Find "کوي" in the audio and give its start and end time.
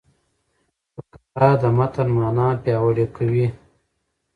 3.15-3.47